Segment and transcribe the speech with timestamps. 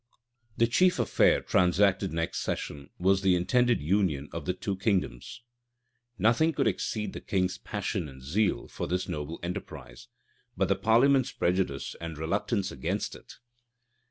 [0.57, 5.43] The chief affair transacted next session, was the intended union of the two kingdoms.[]
[6.17, 10.07] Nothing could exceed the king's passion and zeal for this noble enterprise,
[10.57, 13.33] but the parliament's prejudice and reluctance against it.